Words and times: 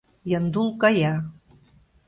Яндул 0.29 0.71
кая. 0.85 1.13